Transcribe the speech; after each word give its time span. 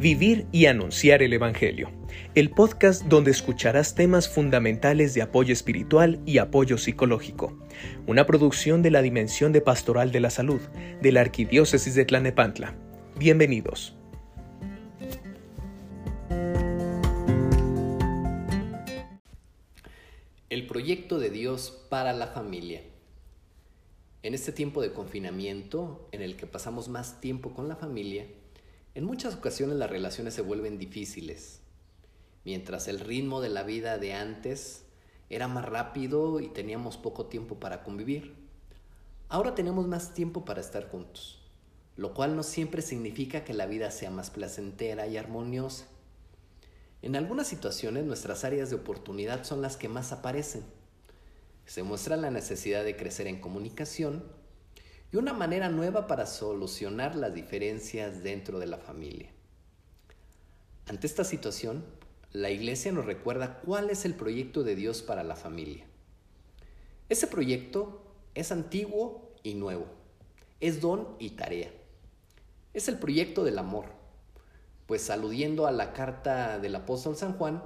Vivir 0.00 0.46
y 0.52 0.66
Anunciar 0.66 1.24
el 1.24 1.32
Evangelio, 1.32 1.90
el 2.36 2.50
podcast 2.50 3.02
donde 3.06 3.32
escucharás 3.32 3.96
temas 3.96 4.28
fundamentales 4.28 5.12
de 5.12 5.22
apoyo 5.22 5.52
espiritual 5.52 6.20
y 6.24 6.38
apoyo 6.38 6.78
psicológico, 6.78 7.58
una 8.06 8.24
producción 8.24 8.80
de 8.80 8.92
la 8.92 9.02
Dimensión 9.02 9.50
de 9.50 9.60
Pastoral 9.60 10.12
de 10.12 10.20
la 10.20 10.30
Salud 10.30 10.60
de 11.02 11.10
la 11.10 11.22
Arquidiócesis 11.22 11.96
de 11.96 12.04
Tlanepantla. 12.04 12.76
Bienvenidos. 13.16 13.96
El 20.48 20.68
proyecto 20.68 21.18
de 21.18 21.30
Dios 21.30 21.86
para 21.90 22.12
la 22.12 22.28
familia. 22.28 22.82
En 24.22 24.34
este 24.34 24.52
tiempo 24.52 24.80
de 24.80 24.92
confinamiento, 24.92 26.08
en 26.12 26.22
el 26.22 26.36
que 26.36 26.46
pasamos 26.46 26.88
más 26.88 27.20
tiempo 27.20 27.52
con 27.52 27.66
la 27.66 27.74
familia, 27.74 28.26
en 28.98 29.04
muchas 29.04 29.36
ocasiones 29.36 29.76
las 29.76 29.88
relaciones 29.88 30.34
se 30.34 30.42
vuelven 30.42 30.76
difíciles. 30.76 31.60
Mientras 32.44 32.88
el 32.88 32.98
ritmo 32.98 33.40
de 33.40 33.48
la 33.48 33.62
vida 33.62 33.96
de 33.96 34.12
antes 34.12 34.86
era 35.30 35.46
más 35.46 35.64
rápido 35.66 36.40
y 36.40 36.48
teníamos 36.48 36.96
poco 36.96 37.26
tiempo 37.26 37.60
para 37.60 37.84
convivir, 37.84 38.34
ahora 39.28 39.54
tenemos 39.54 39.86
más 39.86 40.14
tiempo 40.14 40.44
para 40.44 40.60
estar 40.60 40.88
juntos, 40.90 41.48
lo 41.94 42.12
cual 42.12 42.34
no 42.34 42.42
siempre 42.42 42.82
significa 42.82 43.44
que 43.44 43.54
la 43.54 43.66
vida 43.66 43.92
sea 43.92 44.10
más 44.10 44.30
placentera 44.30 45.06
y 45.06 45.16
armoniosa. 45.16 45.86
En 47.00 47.14
algunas 47.14 47.46
situaciones 47.46 48.04
nuestras 48.04 48.42
áreas 48.42 48.68
de 48.68 48.76
oportunidad 48.76 49.44
son 49.44 49.62
las 49.62 49.76
que 49.76 49.88
más 49.88 50.10
aparecen. 50.10 50.64
Se 51.66 51.84
muestra 51.84 52.16
la 52.16 52.32
necesidad 52.32 52.82
de 52.82 52.96
crecer 52.96 53.28
en 53.28 53.40
comunicación, 53.40 54.24
y 55.10 55.16
una 55.16 55.32
manera 55.32 55.70
nueva 55.70 56.06
para 56.06 56.26
solucionar 56.26 57.14
las 57.14 57.32
diferencias 57.32 58.22
dentro 58.22 58.58
de 58.58 58.66
la 58.66 58.76
familia. 58.76 59.30
Ante 60.86 61.06
esta 61.06 61.24
situación, 61.24 61.84
la 62.32 62.50
Iglesia 62.50 62.92
nos 62.92 63.06
recuerda 63.06 63.60
cuál 63.60 63.88
es 63.88 64.04
el 64.04 64.14
proyecto 64.14 64.64
de 64.64 64.74
Dios 64.74 65.00
para 65.00 65.24
la 65.24 65.34
familia. 65.34 65.86
Ese 67.08 67.26
proyecto 67.26 68.02
es 68.34 68.52
antiguo 68.52 69.32
y 69.42 69.54
nuevo, 69.54 69.86
es 70.60 70.80
don 70.82 71.16
y 71.18 71.30
tarea. 71.30 71.70
Es 72.74 72.88
el 72.88 72.98
proyecto 72.98 73.44
del 73.44 73.58
amor, 73.58 73.86
pues 74.86 75.08
aludiendo 75.08 75.66
a 75.66 75.72
la 75.72 75.94
carta 75.94 76.58
del 76.58 76.74
apóstol 76.74 77.16
San 77.16 77.32
Juan, 77.32 77.62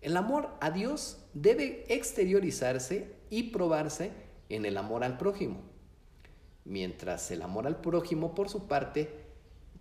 el 0.00 0.16
amor 0.16 0.50
a 0.60 0.72
Dios 0.72 1.18
debe 1.34 1.84
exteriorizarse 1.88 3.14
y 3.30 3.44
probarse 3.44 4.10
en 4.48 4.64
el 4.64 4.76
amor 4.76 5.04
al 5.04 5.18
prójimo 5.18 5.67
mientras 6.68 7.30
el 7.30 7.42
amor 7.42 7.66
al 7.66 7.80
prójimo, 7.80 8.34
por 8.34 8.48
su 8.48 8.68
parte, 8.68 9.10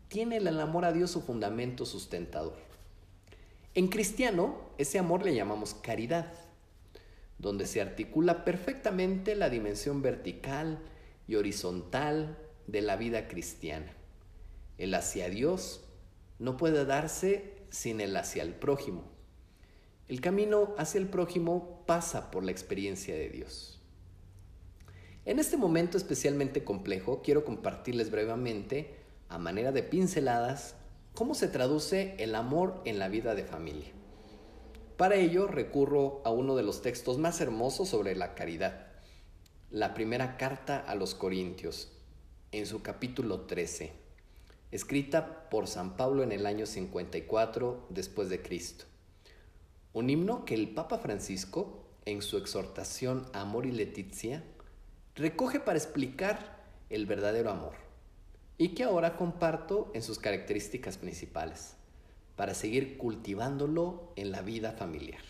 tiene 0.08 0.38
el 0.38 0.48
amor 0.60 0.86
a 0.86 0.94
Dios 0.94 1.12
su 1.12 1.22
fundamento 1.22 1.86
sustentador. 1.86 2.56
En 3.76 3.90
cristiano, 3.90 4.56
ese 4.78 4.98
amor 4.98 5.24
le 5.24 5.36
llamamos 5.36 5.76
caridad, 5.76 6.34
donde 7.38 7.68
se 7.68 7.82
articula 7.82 8.46
perfectamente 8.46 9.36
la 9.36 9.50
dimensión 9.50 10.02
vertical 10.02 10.80
y 11.28 11.36
horizontal 11.36 12.38
de 12.66 12.82
la 12.82 12.96
vida 12.96 13.28
cristiana. 13.28 13.94
El 14.78 14.96
hacia 14.96 15.30
Dios 15.30 15.84
no 16.40 16.58
puede 16.58 16.86
darse 16.86 17.54
sin 17.70 18.02
el 18.02 18.16
hacia 18.16 18.44
el 18.44 18.56
prójimo. 18.56 19.04
El 20.08 20.22
camino 20.22 20.74
hacia 20.78 21.00
el 21.00 21.10
prójimo 21.10 21.84
pasa 21.86 22.32
por 22.32 22.44
la 22.44 22.52
experiencia 22.52 23.14
de 23.14 23.30
Dios. 23.30 23.77
En 25.28 25.40
este 25.40 25.58
momento 25.58 25.98
especialmente 25.98 26.64
complejo, 26.64 27.22
quiero 27.22 27.44
compartirles 27.44 28.12
brevemente, 28.12 28.96
a 29.28 29.38
manera 29.38 29.74
de 29.74 29.84
pinceladas, 29.84 30.76
cómo 31.14 31.36
se 31.36 31.50
traduce 31.50 32.16
el 32.20 32.34
amor 32.34 32.82
en 32.86 32.98
la 32.98 33.10
vida 33.10 33.36
de 33.36 33.44
familia. 33.44 33.90
Para 34.96 35.16
ello 35.16 35.48
recurro 35.48 36.22
a 36.24 36.32
uno 36.32 36.56
de 36.56 36.64
los 36.64 36.82
textos 36.82 37.18
más 37.18 37.42
hermosos 37.42 37.90
sobre 37.90 38.16
la 38.16 38.36
caridad, 38.36 38.88
la 39.70 39.94
primera 39.94 40.38
carta 40.38 40.80
a 40.80 40.96
los 40.96 41.14
Corintios, 41.14 41.92
en 42.54 42.66
su 42.66 42.82
capítulo 42.82 43.42
13, 43.42 43.92
escrita 44.72 45.50
por 45.50 45.68
San 45.68 45.98
Pablo 45.98 46.24
en 46.24 46.32
el 46.32 46.46
año 46.46 46.66
54 46.66 47.88
después 47.90 48.30
de 48.30 48.42
Cristo. 48.42 48.86
Un 49.92 50.10
himno 50.10 50.46
que 50.46 50.56
el 50.56 50.70
Papa 50.70 51.00
Francisco, 51.00 51.84
en 52.06 52.22
su 52.22 52.38
exhortación 52.38 53.26
Amor 53.34 53.66
y 53.66 53.74
Leticia, 53.74 54.42
recoge 55.18 55.60
para 55.60 55.78
explicar 55.78 56.58
el 56.90 57.06
verdadero 57.06 57.50
amor 57.50 57.74
y 58.58 58.70
que 58.70 58.84
ahora 58.84 59.18
comparto 59.18 59.92
en 59.94 60.04
sus 60.04 60.20
características 60.20 60.98
principales 60.98 61.76
para 62.36 62.54
seguir 62.54 62.98
cultivándolo 62.98 64.14
en 64.16 64.32
la 64.32 64.42
vida 64.42 64.72
familiar. 64.72 65.22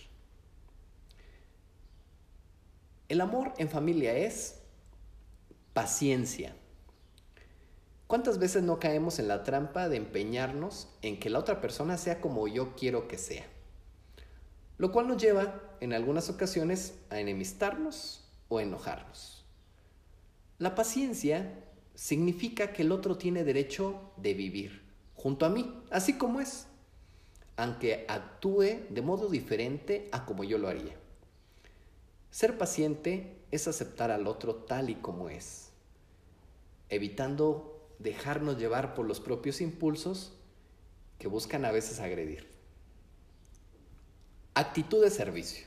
El 3.07 3.21
amor 3.21 3.53
en 3.57 3.69
familia 3.69 4.17
es 4.17 4.59
paciencia. 5.73 6.53
¿Cuántas 8.07 8.39
veces 8.39 8.63
no 8.63 8.79
caemos 8.79 9.19
en 9.19 9.29
la 9.29 9.43
trampa 9.43 9.87
de 9.87 9.97
empeñarnos 9.97 10.89
en 11.01 11.19
que 11.19 11.29
la 11.29 11.39
otra 11.39 11.61
persona 11.61 11.97
sea 11.97 12.19
como 12.19 12.47
yo 12.49 12.75
quiero 12.75 13.07
que 13.07 13.17
sea? 13.17 13.45
Lo 14.77 14.91
cual 14.91 15.07
nos 15.07 15.21
lleva 15.21 15.61
en 15.79 15.93
algunas 15.93 16.29
ocasiones 16.29 16.95
a 17.09 17.19
enemistarnos 17.19 18.29
o 18.49 18.59
enojarnos. 18.59 19.36
La 20.59 20.73
paciencia 20.73 21.63
significa 21.93 22.73
que 22.73 22.81
el 22.81 22.91
otro 22.91 23.17
tiene 23.17 23.43
derecho 23.43 24.11
de 24.17 24.33
vivir 24.33 24.87
junto 25.13 25.45
a 25.45 25.49
mí, 25.49 25.83
así 25.91 26.13
como 26.13 26.41
es, 26.41 26.67
aunque 27.57 28.05
actúe 28.07 28.87
de 28.89 29.01
modo 29.01 29.29
diferente 29.29 30.07
a 30.11 30.25
como 30.25 30.43
yo 30.43 30.57
lo 30.57 30.67
haría. 30.67 30.95
Ser 32.31 32.57
paciente 32.57 33.37
es 33.51 33.67
aceptar 33.67 34.11
al 34.11 34.27
otro 34.27 34.55
tal 34.55 34.89
y 34.89 34.95
como 34.95 35.29
es, 35.29 35.69
evitando 36.89 37.89
dejarnos 37.99 38.57
llevar 38.57 38.93
por 38.93 39.05
los 39.05 39.19
propios 39.19 39.61
impulsos 39.61 40.33
que 41.17 41.27
buscan 41.27 41.65
a 41.65 41.71
veces 41.71 41.99
agredir. 41.99 42.47
Actitud 44.53 45.03
de 45.03 45.09
servicio. 45.09 45.65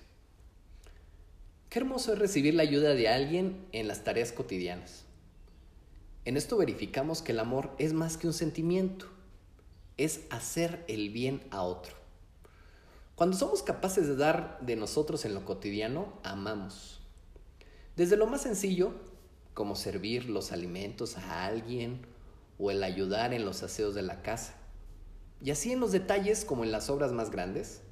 Qué 1.71 1.79
hermoso 1.79 2.13
es 2.13 2.19
recibir 2.19 2.55
la 2.55 2.65
ayuda 2.65 2.95
de 2.95 3.09
alguien 3.09 3.65
en 3.71 3.87
las 3.87 4.03
tareas 4.03 4.33
cotidianas. 4.33 5.05
En 6.25 6.37
esto 6.37 6.57
verificamos 6.57 7.23
que 7.23 7.31
el 7.31 7.39
amor 7.39 7.71
es 7.79 7.93
más 7.93 8.17
que 8.17 8.27
un 8.27 8.33
sentimiento, 8.33 9.07
es 9.97 10.23
hacer 10.31 10.85
el 10.89 11.11
bien 11.11 11.47
a 11.53 11.63
otro. 11.63 11.95
Cuando 13.15 13.37
somos 13.37 13.63
capaces 13.63 14.09
de 14.09 14.17
dar 14.17 14.59
de 14.63 14.75
nosotros 14.75 15.25
en 15.25 15.33
lo 15.33 15.45
cotidiano, 15.45 16.13
amamos. 16.25 17.03
Desde 17.95 18.17
lo 18.17 18.27
más 18.27 18.43
sencillo, 18.43 18.93
como 19.55 19.77
servir 19.77 20.29
los 20.29 20.51
alimentos 20.51 21.19
a 21.19 21.47
alguien 21.47 22.01
o 22.59 22.73
el 22.73 22.83
ayudar 22.83 23.33
en 23.33 23.45
los 23.45 23.63
aseos 23.63 23.95
de 23.95 24.03
la 24.03 24.23
casa. 24.23 24.57
Y 25.41 25.53
así 25.53 25.71
en 25.71 25.79
los 25.79 25.93
detalles 25.93 26.45
como 26.45 26.65
en 26.65 26.73
las 26.73 26.91
obras 26.91 27.13
más 27.13 27.31
grandes, 27.31 27.83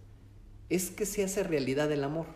es 0.69 0.91
que 0.91 1.07
se 1.07 1.23
hace 1.23 1.45
realidad 1.45 1.93
el 1.93 2.03
amor. 2.03 2.27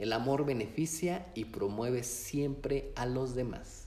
El 0.00 0.14
amor 0.14 0.46
beneficia 0.46 1.30
y 1.34 1.44
promueve 1.44 2.04
siempre 2.04 2.90
a 2.96 3.04
los 3.04 3.34
demás. 3.34 3.86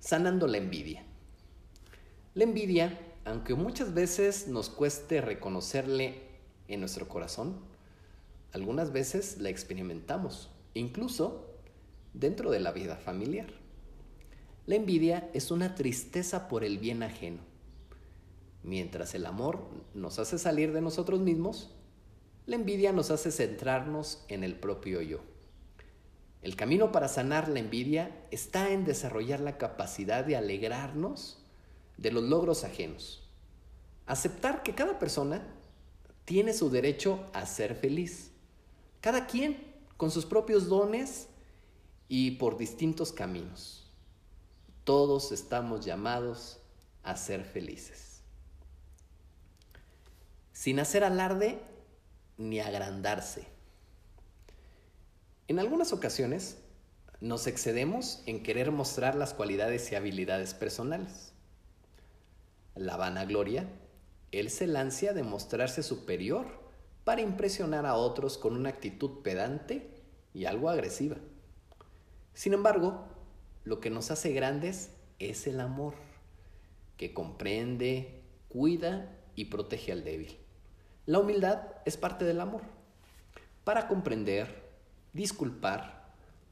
Sanando 0.00 0.46
la 0.46 0.58
envidia. 0.58 1.02
La 2.34 2.44
envidia, 2.44 3.00
aunque 3.24 3.54
muchas 3.54 3.94
veces 3.94 4.46
nos 4.46 4.68
cueste 4.68 5.22
reconocerle 5.22 6.20
en 6.68 6.80
nuestro 6.80 7.08
corazón, 7.08 7.58
algunas 8.52 8.92
veces 8.92 9.38
la 9.38 9.48
experimentamos, 9.48 10.50
incluso 10.74 11.46
dentro 12.12 12.50
de 12.50 12.60
la 12.60 12.70
vida 12.70 12.96
familiar. 12.96 13.48
La 14.66 14.74
envidia 14.74 15.30
es 15.32 15.52
una 15.52 15.74
tristeza 15.74 16.48
por 16.48 16.64
el 16.64 16.76
bien 16.76 17.02
ajeno. 17.02 17.40
Mientras 18.62 19.14
el 19.14 19.24
amor 19.24 19.66
nos 19.94 20.18
hace 20.18 20.38
salir 20.38 20.74
de 20.74 20.82
nosotros 20.82 21.20
mismos, 21.20 21.74
la 22.46 22.56
envidia 22.56 22.92
nos 22.92 23.10
hace 23.10 23.30
centrarnos 23.30 24.24
en 24.28 24.44
el 24.44 24.54
propio 24.54 25.00
yo. 25.00 25.20
El 26.42 26.56
camino 26.56 26.92
para 26.92 27.08
sanar 27.08 27.48
la 27.48 27.60
envidia 27.60 28.14
está 28.30 28.70
en 28.70 28.84
desarrollar 28.84 29.40
la 29.40 29.56
capacidad 29.56 30.24
de 30.24 30.36
alegrarnos 30.36 31.38
de 31.96 32.12
los 32.12 32.22
logros 32.22 32.64
ajenos. 32.64 33.22
Aceptar 34.06 34.62
que 34.62 34.74
cada 34.74 34.98
persona 34.98 35.42
tiene 36.26 36.52
su 36.52 36.68
derecho 36.68 37.24
a 37.32 37.46
ser 37.46 37.74
feliz. 37.74 38.30
Cada 39.00 39.26
quien 39.26 39.74
con 39.96 40.10
sus 40.10 40.26
propios 40.26 40.68
dones 40.68 41.28
y 42.08 42.32
por 42.32 42.58
distintos 42.58 43.12
caminos. 43.12 43.90
Todos 44.84 45.32
estamos 45.32 45.84
llamados 45.86 46.60
a 47.02 47.16
ser 47.16 47.42
felices. 47.44 48.20
Sin 50.52 50.78
hacer 50.78 51.04
alarde 51.04 51.58
ni 52.36 52.60
agrandarse. 52.60 53.46
En 55.46 55.58
algunas 55.58 55.92
ocasiones 55.92 56.58
nos 57.20 57.46
excedemos 57.46 58.22
en 58.26 58.42
querer 58.42 58.70
mostrar 58.70 59.14
las 59.14 59.34
cualidades 59.34 59.90
y 59.92 59.94
habilidades 59.94 60.54
personales. 60.54 61.32
la 62.76 62.96
vanagloria, 62.96 63.68
él 64.32 64.50
se 64.50 64.66
lancia 64.66 65.12
de 65.12 65.22
mostrarse 65.22 65.84
superior 65.84 66.46
para 67.04 67.20
impresionar 67.20 67.86
a 67.86 67.94
otros 67.94 68.36
con 68.36 68.56
una 68.56 68.70
actitud 68.70 69.22
pedante 69.22 70.02
y 70.32 70.46
algo 70.46 70.68
agresiva. 70.68 71.16
Sin 72.32 72.52
embargo, 72.52 73.06
lo 73.62 73.78
que 73.78 73.90
nos 73.90 74.10
hace 74.10 74.32
grandes 74.32 74.90
es 75.20 75.46
el 75.46 75.60
amor, 75.60 75.94
que 76.96 77.14
comprende, 77.14 78.24
cuida 78.48 79.16
y 79.36 79.46
protege 79.46 79.92
al 79.92 80.02
débil. 80.02 80.43
La 81.06 81.18
humildad 81.18 81.60
es 81.84 81.96
parte 81.96 82.24
del 82.24 82.40
amor, 82.40 82.62
para 83.64 83.88
comprender, 83.88 84.70
disculpar 85.12 86.04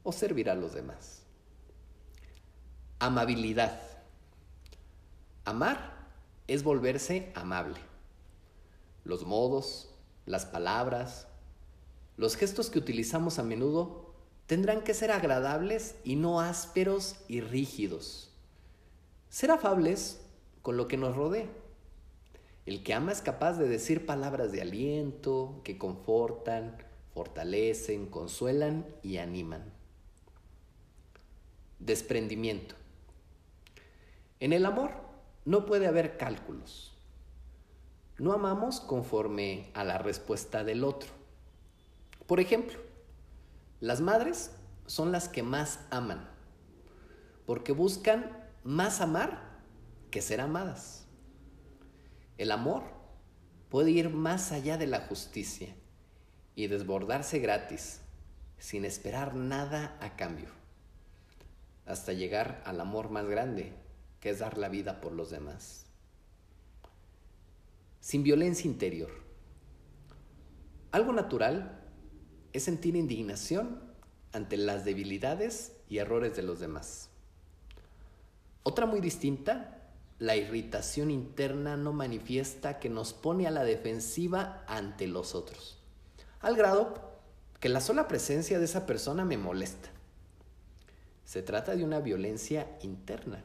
o 0.03 0.11
servir 0.11 0.49
a 0.49 0.55
los 0.55 0.73
demás. 0.73 1.23
Amabilidad. 2.99 3.79
Amar 5.45 5.93
es 6.47 6.63
volverse 6.63 7.31
amable. 7.35 7.79
Los 9.03 9.25
modos, 9.25 9.89
las 10.25 10.45
palabras, 10.45 11.27
los 12.15 12.35
gestos 12.35 12.69
que 12.69 12.79
utilizamos 12.79 13.39
a 13.39 13.43
menudo 13.43 14.13
tendrán 14.45 14.83
que 14.83 14.93
ser 14.93 15.11
agradables 15.11 15.95
y 16.03 16.15
no 16.15 16.39
ásperos 16.39 17.15
y 17.27 17.41
rígidos. 17.41 18.29
Ser 19.29 19.49
afables 19.49 20.21
con 20.61 20.77
lo 20.77 20.87
que 20.87 20.97
nos 20.97 21.15
rodea. 21.15 21.49
El 22.65 22.83
que 22.83 22.93
ama 22.93 23.11
es 23.11 23.21
capaz 23.21 23.53
de 23.57 23.67
decir 23.67 24.05
palabras 24.05 24.51
de 24.51 24.61
aliento 24.61 25.61
que 25.63 25.77
confortan, 25.77 26.77
fortalecen, 27.13 28.07
consuelan 28.07 28.85
y 29.01 29.17
animan. 29.17 29.63
Desprendimiento. 31.79 32.75
En 34.39 34.53
el 34.53 34.65
amor 34.65 34.91
no 35.45 35.65
puede 35.65 35.87
haber 35.87 36.17
cálculos. 36.17 36.93
No 38.17 38.31
amamos 38.31 38.79
conforme 38.79 39.69
a 39.73 39.83
la 39.83 39.97
respuesta 39.97 40.63
del 40.63 40.85
otro. 40.85 41.09
Por 42.27 42.39
ejemplo, 42.39 42.79
las 43.81 43.99
madres 43.99 44.51
son 44.85 45.11
las 45.11 45.27
que 45.27 45.43
más 45.43 45.81
aman, 45.89 46.29
porque 47.45 47.73
buscan 47.73 48.31
más 48.63 49.01
amar 49.01 49.59
que 50.09 50.21
ser 50.21 50.39
amadas. 50.39 51.02
El 52.37 52.51
amor 52.51 52.83
puede 53.69 53.91
ir 53.91 54.09
más 54.09 54.51
allá 54.51 54.77
de 54.77 54.87
la 54.87 55.01
justicia 55.01 55.75
y 56.55 56.67
desbordarse 56.67 57.39
gratis, 57.39 58.01
sin 58.57 58.85
esperar 58.85 59.35
nada 59.35 59.97
a 59.99 60.15
cambio, 60.15 60.49
hasta 61.85 62.13
llegar 62.13 62.61
al 62.65 62.79
amor 62.79 63.09
más 63.09 63.27
grande, 63.27 63.73
que 64.19 64.29
es 64.29 64.39
dar 64.39 64.57
la 64.57 64.69
vida 64.69 65.01
por 65.01 65.11
los 65.11 65.29
demás. 65.29 65.85
Sin 67.99 68.23
violencia 68.23 68.69
interior. 68.69 69.11
Algo 70.91 71.11
natural 71.11 71.81
es 72.53 72.63
sentir 72.63 72.95
indignación 72.95 73.81
ante 74.31 74.57
las 74.57 74.85
debilidades 74.85 75.73
y 75.89 75.97
errores 75.97 76.35
de 76.35 76.43
los 76.43 76.59
demás. 76.59 77.09
Otra 78.63 78.85
muy 78.85 79.01
distinta, 79.01 79.82
la 80.23 80.37
irritación 80.37 81.11
interna 81.11 81.75
no 81.75 81.91
manifiesta 81.91 82.79
que 82.79 82.89
nos 82.89 83.11
pone 83.11 83.45
a 83.45 83.51
la 83.51 83.65
defensiva 83.65 84.63
ante 84.69 85.05
los 85.05 85.35
otros, 85.35 85.77
al 86.39 86.55
grado 86.55 87.19
que 87.59 87.67
la 87.67 87.81
sola 87.81 88.07
presencia 88.07 88.57
de 88.57 88.63
esa 88.63 88.85
persona 88.85 89.25
me 89.25 89.35
molesta. 89.35 89.89
Se 91.25 91.41
trata 91.41 91.75
de 91.75 91.83
una 91.83 91.99
violencia 91.99 92.69
interna 92.81 93.43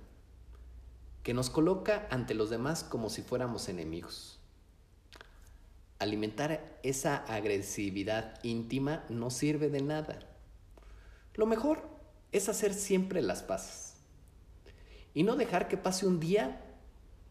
que 1.24 1.34
nos 1.34 1.50
coloca 1.50 2.06
ante 2.12 2.34
los 2.34 2.48
demás 2.48 2.84
como 2.84 3.10
si 3.10 3.22
fuéramos 3.22 3.68
enemigos. 3.68 4.38
Alimentar 5.98 6.78
esa 6.84 7.16
agresividad 7.16 8.38
íntima 8.44 9.04
no 9.08 9.30
sirve 9.30 9.68
de 9.68 9.82
nada. 9.82 10.20
Lo 11.34 11.46
mejor 11.46 11.88
es 12.30 12.48
hacer 12.48 12.72
siempre 12.72 13.20
las 13.20 13.42
paces 13.42 13.94
y 15.12 15.24
no 15.24 15.34
dejar 15.34 15.66
que 15.66 15.76
pase 15.76 16.06
un 16.06 16.20
día 16.20 16.64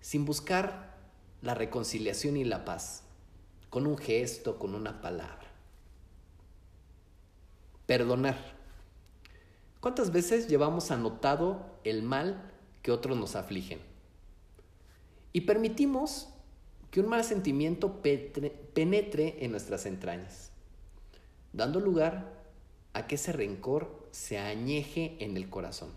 sin 0.02 0.26
buscar 0.26 0.96
la 1.42 1.54
reconciliación 1.54 2.38
y 2.38 2.44
la 2.44 2.66
paz, 2.66 3.04
con 3.70 3.88
un 3.88 3.98
gesto, 3.98 4.58
con 4.58 4.76
una 4.76 5.02
palabra. 5.02 5.48
Perdonar. 7.86 8.38
¿Cuántas 9.80 10.12
veces 10.12 10.48
llevamos 10.48 10.92
anotado 10.92 11.66
el 11.84 12.04
mal 12.04 12.52
que 12.82 12.92
otros 12.92 13.18
nos 13.18 13.36
afligen? 13.36 13.80
Y 15.34 15.42
permitimos 15.42 16.30
que 16.92 17.00
un 17.00 17.08
mal 17.08 17.24
sentimiento 17.24 18.02
penetre 18.02 19.38
en 19.44 19.52
nuestras 19.52 19.86
entrañas, 19.86 20.52
dando 21.54 21.80
lugar 21.80 22.34
a 22.94 23.08
que 23.08 23.16
ese 23.16 23.32
rencor 23.32 24.08
se 24.12 24.40
añeje 24.40 25.18
en 25.20 25.38
el 25.38 25.50
corazón. 25.50 25.92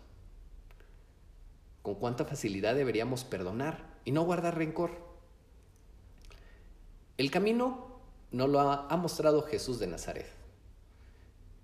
Con 1.82 1.94
cuánta 1.94 2.24
facilidad 2.24 2.74
deberíamos 2.74 3.24
perdonar 3.24 3.89
y 4.04 4.12
no 4.12 4.22
guardar 4.22 4.56
rencor. 4.56 4.90
El 7.16 7.30
camino 7.30 8.00
no 8.30 8.46
lo 8.46 8.60
ha, 8.60 8.86
ha 8.88 8.96
mostrado 8.96 9.42
Jesús 9.42 9.78
de 9.78 9.86
Nazaret. 9.86 10.26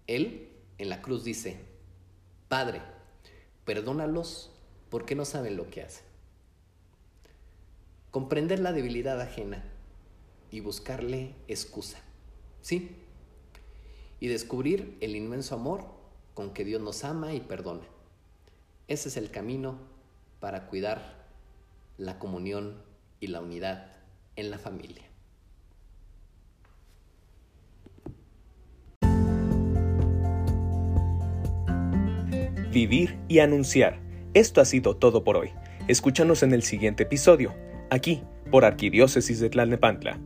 Él 0.06 0.50
en 0.78 0.88
la 0.88 1.02
cruz 1.02 1.24
dice, 1.24 1.58
Padre, 2.48 2.82
perdónalos 3.64 4.50
porque 4.90 5.14
no 5.14 5.24
saben 5.24 5.56
lo 5.56 5.68
que 5.70 5.82
hacen 5.82 6.06
comprender 8.16 8.60
la 8.60 8.72
debilidad 8.72 9.20
ajena 9.20 9.62
y 10.50 10.60
buscarle 10.60 11.34
excusa. 11.48 11.98
¿Sí? 12.62 12.96
Y 14.20 14.28
descubrir 14.28 14.96
el 15.02 15.16
inmenso 15.16 15.54
amor 15.54 15.84
con 16.32 16.54
que 16.54 16.64
Dios 16.64 16.80
nos 16.80 17.04
ama 17.04 17.34
y 17.34 17.40
perdona. 17.40 17.82
Ese 18.88 19.10
es 19.10 19.18
el 19.18 19.30
camino 19.30 19.78
para 20.40 20.66
cuidar 20.68 21.25
la 21.96 22.18
comunión 22.18 22.82
y 23.20 23.28
la 23.28 23.40
unidad 23.40 23.86
en 24.36 24.50
la 24.50 24.58
familia. 24.58 25.04
Vivir 32.70 33.18
y 33.28 33.38
anunciar. 33.38 34.00
Esto 34.34 34.60
ha 34.60 34.66
sido 34.66 34.96
todo 34.96 35.24
por 35.24 35.38
hoy. 35.38 35.50
Escúchanos 35.88 36.42
en 36.42 36.52
el 36.52 36.62
siguiente 36.62 37.04
episodio 37.04 37.54
aquí 37.90 38.22
por 38.50 38.64
Arquidiócesis 38.64 39.40
de 39.40 39.48
Tlalnepantla. 39.48 40.20